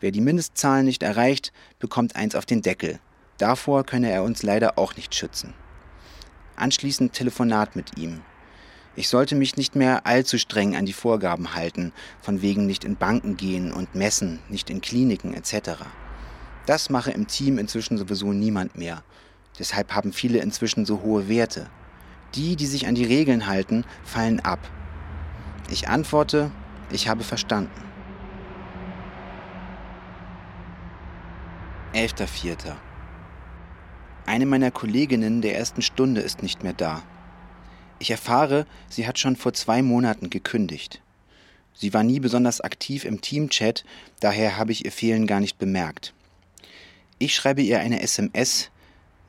[0.00, 3.00] Wer die Mindestzahlen nicht erreicht, bekommt eins auf den Deckel.
[3.38, 5.54] Davor könne er uns leider auch nicht schützen.
[6.56, 8.20] Anschließend Telefonat mit ihm.
[8.96, 12.96] Ich sollte mich nicht mehr allzu streng an die Vorgaben halten, von wegen nicht in
[12.96, 15.84] Banken gehen und messen, nicht in Kliniken etc.
[16.66, 19.02] Das mache im Team inzwischen sowieso niemand mehr.
[19.58, 21.68] Deshalb haben viele inzwischen so hohe Werte.
[22.34, 24.60] Die, die sich an die Regeln halten, fallen ab.
[25.68, 26.50] Ich antworte,
[26.90, 27.70] ich habe verstanden.
[31.94, 32.76] 11.04.
[34.26, 37.02] Eine meiner Kolleginnen der ersten Stunde ist nicht mehr da.
[38.00, 41.02] Ich erfahre, sie hat schon vor zwei Monaten gekündigt.
[41.74, 43.84] Sie war nie besonders aktiv im Teamchat,
[44.20, 46.14] daher habe ich ihr Fehlen gar nicht bemerkt.
[47.18, 48.70] Ich schreibe ihr eine SMS,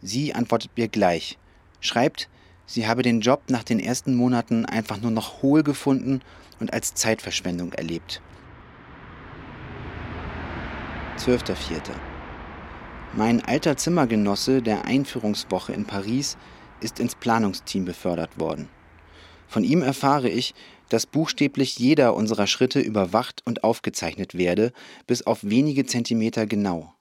[0.01, 1.37] sie antwortet mir gleich,
[1.81, 2.29] schreibt,
[2.65, 6.21] sie habe den Job nach den ersten Monaten einfach nur noch hohl gefunden
[6.61, 8.21] und als Zeitverschwendung erlebt.
[11.17, 11.81] 12.04.
[13.13, 16.37] Mein alter Zimmergenosse der Einführungswoche in Paris
[16.81, 18.69] ist ins Planungsteam befördert worden.
[19.47, 20.53] Von ihm erfahre ich,
[20.89, 24.73] dass buchstäblich jeder unserer Schritte überwacht und aufgezeichnet werde,
[25.07, 26.93] bis auf wenige Zentimeter genau.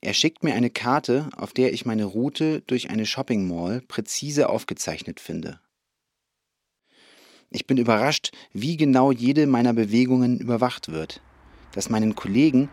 [0.00, 4.48] Er schickt mir eine Karte, auf der ich meine Route durch eine Shopping Mall präzise
[4.48, 5.60] aufgezeichnet finde.
[7.50, 11.22] Ich bin überrascht, wie genau jede meiner Bewegungen überwacht wird.
[11.72, 12.68] Dass meinen Kollegen,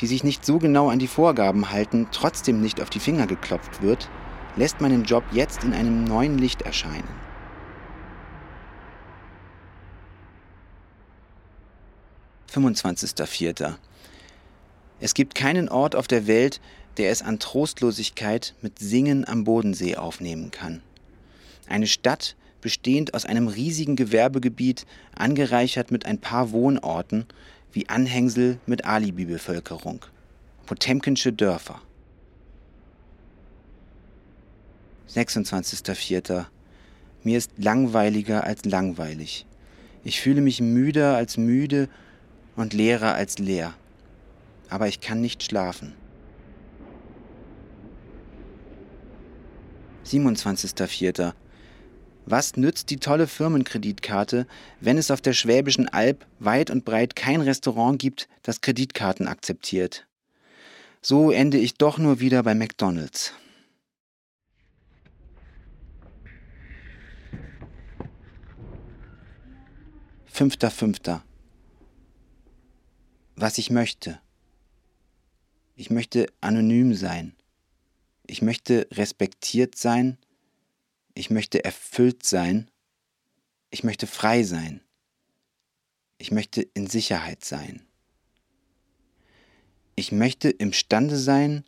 [0.00, 3.82] die sich nicht so genau an die Vorgaben halten, trotzdem nicht auf die Finger geklopft
[3.82, 4.08] wird,
[4.58, 7.08] lässt meinen Job jetzt in einem neuen Licht erscheinen.
[12.52, 13.76] »25.04.
[15.00, 16.60] Es gibt keinen Ort auf der Welt,
[16.96, 20.82] der es an Trostlosigkeit mit Singen am Bodensee aufnehmen kann.
[21.68, 27.26] Eine Stadt, bestehend aus einem riesigen Gewerbegebiet, angereichert mit ein paar Wohnorten,
[27.70, 30.04] wie Anhängsel mit Alibi-Bevölkerung.
[30.66, 31.80] Potemkinsche Dörfer.
[35.14, 36.46] 26.04.
[37.24, 39.46] Mir ist langweiliger als langweilig.
[40.04, 41.88] Ich fühle mich müder als müde
[42.56, 43.74] und leerer als leer.
[44.68, 45.94] Aber ich kann nicht schlafen.
[50.06, 51.32] 27.04.
[52.26, 54.46] Was nützt die tolle Firmenkreditkarte,
[54.80, 60.06] wenn es auf der Schwäbischen Alb weit und breit kein Restaurant gibt, das Kreditkarten akzeptiert?
[61.00, 63.32] So ende ich doch nur wieder bei McDonald's.
[70.38, 71.24] Fünfter, fünfter.
[73.34, 74.20] Was ich möchte.
[75.74, 77.34] Ich möchte anonym sein.
[78.24, 80.16] Ich möchte respektiert sein.
[81.14, 82.70] Ich möchte erfüllt sein.
[83.70, 84.80] Ich möchte frei sein.
[86.18, 87.84] Ich möchte in Sicherheit sein.
[89.96, 91.64] Ich möchte imstande sein,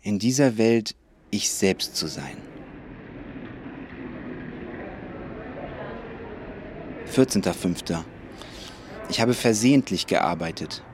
[0.00, 0.96] in dieser Welt
[1.30, 2.38] ich selbst zu sein.
[7.18, 8.04] 14.05.
[9.08, 10.84] Ich habe versehentlich gearbeitet.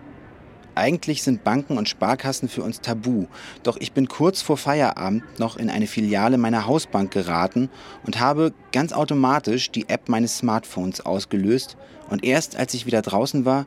[0.74, 3.26] Eigentlich sind Banken und Sparkassen für uns tabu,
[3.62, 7.68] doch ich bin kurz vor Feierabend noch in eine Filiale meiner Hausbank geraten
[8.06, 11.76] und habe ganz automatisch die App meines Smartphones ausgelöst
[12.08, 13.66] und erst als ich wieder draußen war,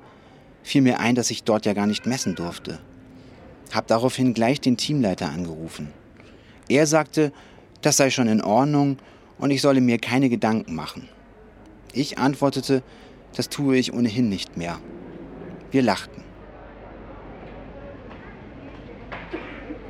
[0.64, 2.80] fiel mir ein, dass ich dort ja gar nicht messen durfte.
[3.72, 5.94] Hab daraufhin gleich den Teamleiter angerufen.
[6.68, 7.32] Er sagte,
[7.84, 8.98] das sei schon in Ordnung
[9.38, 11.08] und ich solle mir keine Gedanken machen.
[11.98, 12.84] Ich antwortete,
[13.36, 14.78] das tue ich ohnehin nicht mehr.
[15.72, 16.24] Wir lachten.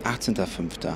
[0.05, 0.95] 18.05.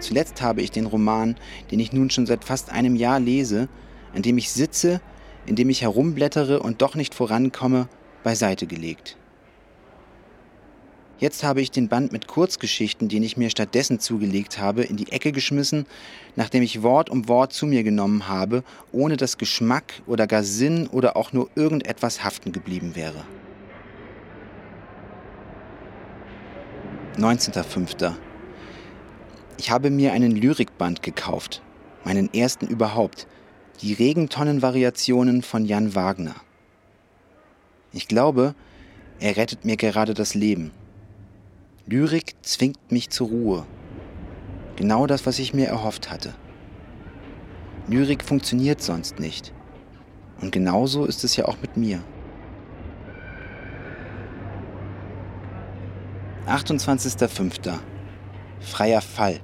[0.00, 1.36] Zuletzt habe ich den Roman,
[1.70, 3.70] den ich nun schon seit fast einem Jahr lese,
[4.14, 5.00] an dem ich sitze,
[5.46, 7.88] in dem ich herumblättere und doch nicht vorankomme,
[8.22, 9.16] beiseite gelegt.
[11.18, 15.12] Jetzt habe ich den Band mit Kurzgeschichten, den ich mir stattdessen zugelegt habe, in die
[15.12, 15.86] Ecke geschmissen,
[16.34, 20.88] nachdem ich Wort um Wort zu mir genommen habe, ohne dass Geschmack oder gar Sinn
[20.88, 23.24] oder auch nur irgendetwas haften geblieben wäre.
[27.16, 28.14] 19.05.
[29.56, 31.62] Ich habe mir einen Lyrikband gekauft,
[32.04, 33.28] meinen ersten überhaupt,
[33.82, 36.34] die Regentonnenvariationen von Jan Wagner.
[37.92, 38.56] Ich glaube,
[39.20, 40.72] er rettet mir gerade das Leben.
[41.86, 43.66] Lyrik zwingt mich zur Ruhe.
[44.76, 46.32] Genau das, was ich mir erhofft hatte.
[47.88, 49.52] Lyrik funktioniert sonst nicht.
[50.40, 52.02] Und genauso ist es ja auch mit mir.
[56.46, 57.78] 28.05.
[58.60, 59.40] Freier Fall.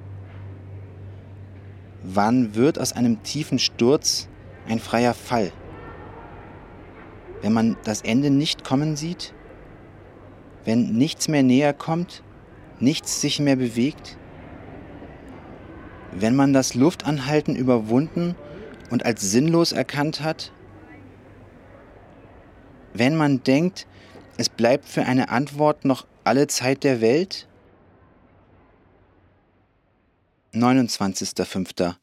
[2.01, 4.27] Wann wird aus einem tiefen Sturz
[4.67, 5.51] ein freier Fall?
[7.43, 9.35] Wenn man das Ende nicht kommen sieht?
[10.65, 12.23] Wenn nichts mehr näher kommt?
[12.81, 14.17] Nichts sich mehr bewegt?
[16.11, 18.35] Wenn man das Luftanhalten überwunden
[18.89, 20.51] und als sinnlos erkannt hat?
[22.93, 23.85] Wenn man denkt,
[24.37, 27.47] es bleibt für eine Antwort noch alle Zeit der Welt?
[30.53, 31.95] 29.05.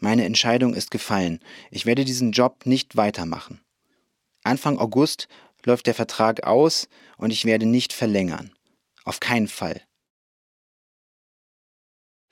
[0.00, 1.40] Meine Entscheidung ist gefallen.
[1.70, 3.62] Ich werde diesen Job nicht weitermachen.
[4.44, 5.28] Anfang August
[5.64, 8.52] läuft der Vertrag aus und ich werde nicht verlängern.
[9.04, 9.82] Auf keinen Fall.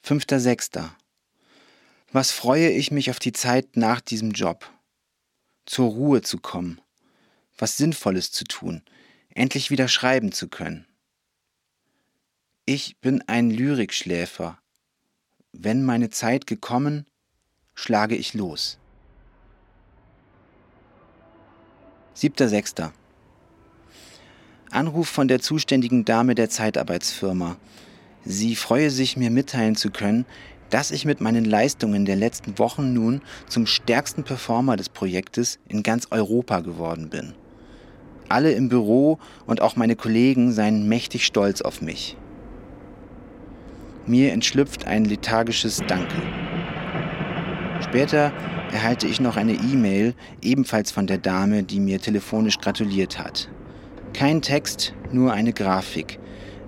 [0.04, 0.90] 5.06.
[2.12, 4.70] Was freue ich mich auf die Zeit nach diesem Job?
[5.64, 6.80] Zur Ruhe zu kommen,
[7.58, 8.82] was Sinnvolles zu tun,
[9.34, 10.86] endlich wieder schreiben zu können.
[12.66, 14.58] Ich bin ein Lyrikschläfer.
[15.52, 17.06] Wenn meine Zeit gekommen,
[17.74, 18.78] schlage ich los.
[22.16, 22.92] 7.6.
[24.70, 27.56] Anruf von der zuständigen Dame der Zeitarbeitsfirma.
[28.24, 30.24] Sie freue sich, mir mitteilen zu können,
[30.70, 35.82] dass ich mit meinen Leistungen der letzten Wochen nun zum stärksten Performer des Projektes in
[35.82, 37.34] ganz Europa geworden bin.
[38.28, 42.16] Alle im Büro und auch meine Kollegen seien mächtig stolz auf mich.
[44.06, 46.16] Mir entschlüpft ein lethargisches Danke.
[47.82, 48.32] Später
[48.72, 53.48] erhalte ich noch eine E-Mail, ebenfalls von der Dame, die mir telefonisch gratuliert hat.
[54.16, 56.18] Kein Text, nur eine Grafik.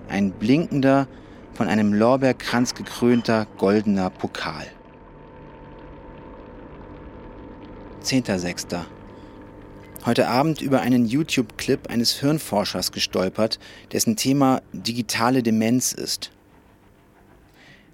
[0.07, 1.09] Ein blinkender,
[1.55, 4.67] von einem Lorbeerkranz gekrönter goldener Pokal.
[8.05, 8.85] 10.06.
[10.05, 13.59] Heute Abend über einen YouTube-Clip eines Hirnforschers gestolpert,
[13.93, 16.31] dessen Thema digitale Demenz ist.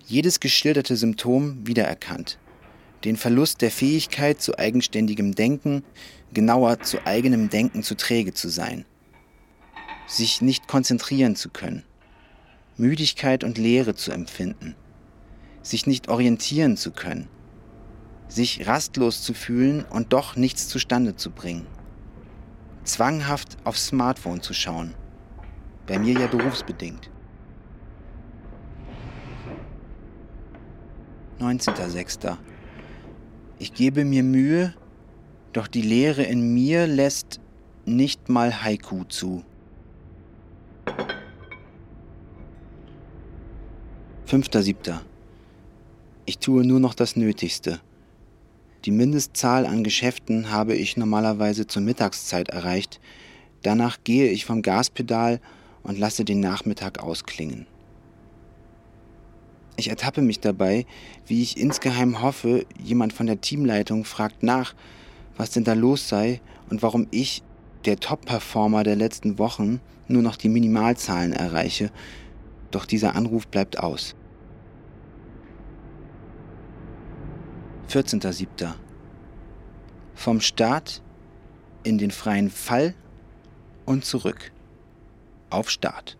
[0.04, 2.40] Jedes geschilderte Symptom wiedererkannt.
[3.04, 5.84] Den Verlust der Fähigkeit zu eigenständigem Denken,
[6.32, 8.84] genauer zu eigenem Denken zu träge zu sein.
[10.06, 11.84] Sich nicht konzentrieren zu können
[12.76, 14.74] Müdigkeit und Leere zu empfinden,
[15.62, 17.28] sich nicht orientieren zu können,
[18.26, 21.66] sich rastlos zu fühlen und doch nichts zustande zu bringen,
[22.82, 24.94] zwanghaft aufs Smartphone zu schauen,
[25.86, 27.10] bei mir ja berufsbedingt.
[31.38, 32.36] 19.06.
[33.60, 34.74] Ich gebe mir Mühe,
[35.52, 37.38] doch die Leere in mir lässt
[37.84, 39.44] nicht mal Haiku zu.
[44.34, 44.98] 5.7.
[46.26, 47.80] Ich tue nur noch das Nötigste.
[48.84, 53.00] Die Mindestzahl an Geschäften habe ich normalerweise zur Mittagszeit erreicht.
[53.62, 55.40] Danach gehe ich vom Gaspedal
[55.84, 57.66] und lasse den Nachmittag ausklingen.
[59.76, 60.86] Ich ertappe mich dabei,
[61.26, 64.74] wie ich insgeheim hoffe, jemand von der Teamleitung fragt nach,
[65.36, 67.42] was denn da los sei und warum ich,
[67.86, 71.90] der Top-Performer der letzten Wochen, nur noch die Minimalzahlen erreiche,
[72.70, 74.14] doch dieser Anruf bleibt aus.
[77.88, 78.72] 14.07.
[80.14, 81.02] Vom Start
[81.84, 82.94] in den freien Fall
[83.84, 84.52] und zurück.
[85.50, 86.16] Auf Start.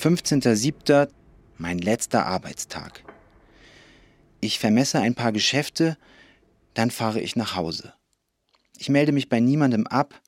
[0.00, 1.08] 15.07.
[1.58, 3.04] Mein letzter Arbeitstag.
[4.40, 5.96] Ich vermesse ein paar Geschäfte,
[6.74, 7.94] dann fahre ich nach Hause.
[8.76, 10.20] Ich melde mich bei niemandem ab,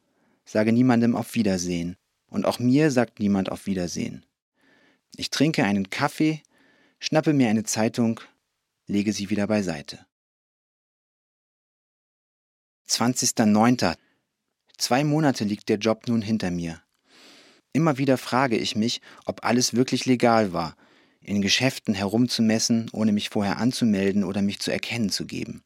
[0.44, 1.97] sage niemandem auf Wiedersehen
[2.28, 4.24] und auch mir sagt niemand auf Wiedersehen.
[5.16, 6.42] Ich trinke einen Kaffee,
[7.01, 8.20] schnappe mir eine Zeitung,
[8.86, 10.07] lege sie wieder beiseite.
[12.88, 13.97] 20.09.
[14.78, 16.82] Zwei Monate liegt der Job nun hinter mir.
[17.72, 20.76] Immer wieder frage ich mich, ob alles wirklich legal war,
[21.20, 25.62] in Geschäften herumzumessen, ohne mich vorher anzumelden oder mich zu erkennen zu geben.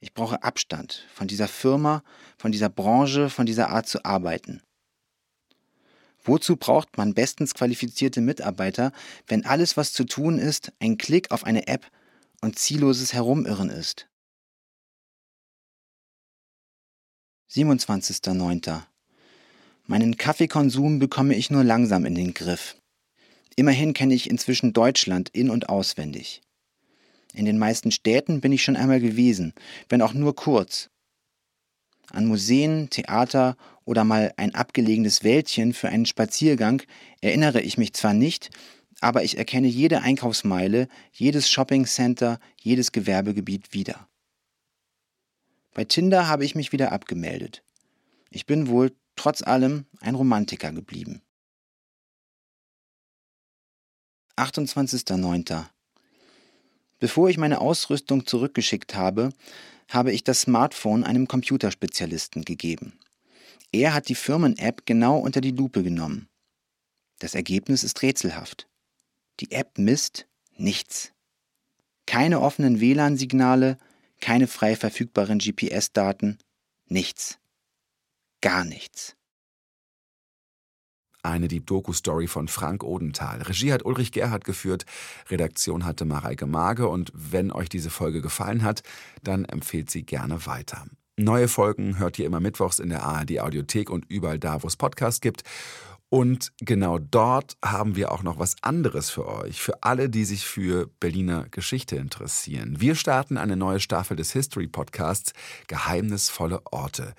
[0.00, 2.02] Ich brauche Abstand von dieser Firma,
[2.38, 4.62] von dieser Branche, von dieser Art zu arbeiten.
[6.22, 8.92] Wozu braucht man bestens qualifizierte Mitarbeiter,
[9.26, 11.90] wenn alles, was zu tun ist, ein Klick auf eine App
[12.40, 14.08] und zielloses Herumirren ist?
[17.50, 18.82] 27.09.
[19.84, 22.76] Meinen Kaffeekonsum bekomme ich nur langsam in den Griff.
[23.54, 26.42] Immerhin kenne ich inzwischen Deutschland in und auswendig.
[27.32, 29.52] In den meisten Städten bin ich schon einmal gewesen,
[29.88, 30.90] wenn auch nur kurz.
[32.10, 36.82] An Museen, Theater oder mal ein abgelegenes Wäldchen für einen Spaziergang
[37.20, 38.50] erinnere ich mich zwar nicht,
[39.00, 44.08] aber ich erkenne jede Einkaufsmeile, jedes Shoppingcenter, jedes Gewerbegebiet wieder.
[45.74, 47.62] Bei Tinder habe ich mich wieder abgemeldet.
[48.30, 51.22] Ich bin wohl trotz allem ein Romantiker geblieben.
[54.36, 55.66] 28.09.
[56.98, 59.30] Bevor ich meine Ausrüstung zurückgeschickt habe,
[59.88, 62.98] habe ich das Smartphone einem Computerspezialisten gegeben.
[63.72, 66.28] Er hat die Firmen-App genau unter die Lupe genommen.
[67.18, 68.68] Das Ergebnis ist rätselhaft.
[69.40, 70.26] Die App misst
[70.56, 71.12] nichts.
[72.06, 73.78] Keine offenen WLAN-Signale,
[74.20, 76.38] keine frei verfügbaren GPS-Daten,
[76.86, 77.38] nichts.
[78.40, 79.15] Gar nichts.
[81.26, 83.42] Eine Deep Doku Story von Frank Odenthal.
[83.42, 84.86] Regie hat Ulrich Gerhard geführt,
[85.28, 88.84] Redaktion hatte Mareike Mage und wenn euch diese Folge gefallen hat,
[89.24, 90.86] dann empfehlt sie gerne weiter.
[91.16, 94.76] Neue Folgen hört ihr immer mittwochs in der ARD Audiothek und überall da, wo es
[94.76, 95.42] Podcasts gibt.
[96.08, 100.46] Und genau dort haben wir auch noch was anderes für euch, für alle, die sich
[100.46, 102.76] für Berliner Geschichte interessieren.
[102.80, 105.32] Wir starten eine neue Staffel des History Podcasts
[105.66, 107.14] Geheimnisvolle Orte.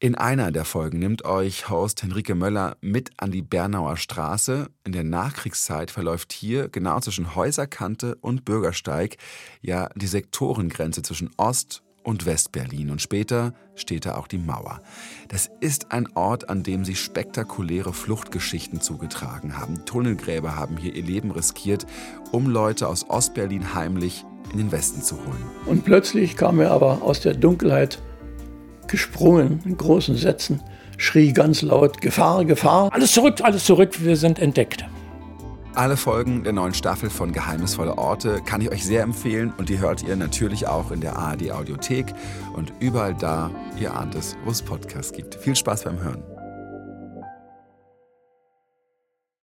[0.00, 4.68] In einer der Folgen nimmt euch Host Henrike Möller mit an die Bernauer Straße.
[4.84, 9.16] In der Nachkriegszeit verläuft hier genau zwischen Häuserkante und Bürgersteig
[9.60, 14.82] ja die Sektorengrenze zwischen Ost- und Westberlin und später steht da auch die Mauer.
[15.30, 19.84] Das ist ein Ort, an dem sich spektakuläre Fluchtgeschichten zugetragen haben.
[19.84, 21.86] Tunnelgräber haben hier ihr Leben riskiert,
[22.30, 25.42] um Leute aus Ostberlin heimlich in den Westen zu holen.
[25.66, 28.00] Und plötzlich kam er aber aus der Dunkelheit
[28.88, 30.60] gesprungen in großen Sätzen,
[30.96, 34.84] schrie ganz laut, Gefahr, Gefahr, alles zurück, alles zurück, wir sind entdeckt.
[35.74, 39.78] Alle Folgen der neuen Staffel von Geheimnisvolle Orte kann ich euch sehr empfehlen und die
[39.78, 42.06] hört ihr natürlich auch in der ARD Audiothek
[42.54, 45.36] und überall da, ihr ahnt es, wo es Podcasts gibt.
[45.36, 46.37] Viel Spaß beim Hören.